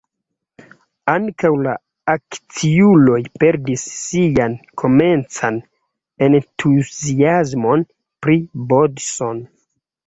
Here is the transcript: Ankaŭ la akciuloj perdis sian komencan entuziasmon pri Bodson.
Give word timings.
Ankaŭ 1.11 1.51
la 1.67 1.73
akciuloj 2.13 3.19
perdis 3.43 3.85
sian 3.99 4.57
komencan 4.85 5.63
entuziasmon 6.31 7.89
pri 8.27 8.41
Bodson. 8.75 9.49